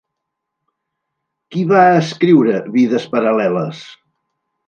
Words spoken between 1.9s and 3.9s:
escriure Vides paral·leles?